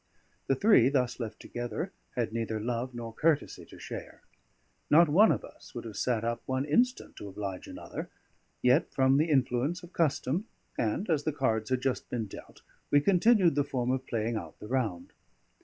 The 0.47 0.55
three 0.55 0.89
thus 0.89 1.19
left 1.19 1.39
together 1.39 1.91
had 2.15 2.33
neither 2.33 2.59
love 2.59 2.95
nor 2.95 3.13
courtesy 3.13 3.65
to 3.65 3.77
share; 3.77 4.23
not 4.89 5.07
one 5.07 5.31
of 5.31 5.45
us 5.45 5.75
would 5.75 5.85
have 5.85 5.95
sat 5.95 6.23
up 6.23 6.41
one 6.47 6.65
instant 6.65 7.15
to 7.17 7.27
oblige 7.27 7.67
another; 7.67 8.09
yet 8.63 8.91
from 8.91 9.17
the 9.17 9.29
influence 9.29 9.83
of 9.83 9.93
custom, 9.93 10.47
and 10.75 11.07
as 11.07 11.23
the 11.23 11.31
cards 11.31 11.69
had 11.69 11.81
just 11.81 12.09
been 12.09 12.25
dealt, 12.25 12.63
we 12.89 12.99
continued 12.99 13.53
the 13.53 13.63
form 13.63 13.91
of 13.91 14.07
playing 14.07 14.37
out 14.37 14.57
the 14.57 14.67
round. 14.67 15.13